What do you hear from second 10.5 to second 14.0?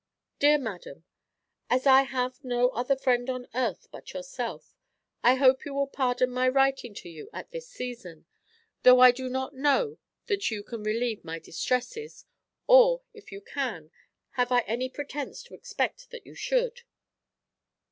can relieve my distresses, or, if you can,